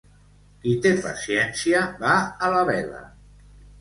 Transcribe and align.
Qui 0.61 0.71
té 0.85 0.93
paciència 1.03 1.83
va 2.05 2.17
a 2.49 2.53
la 2.57 2.67
vela. 2.71 3.03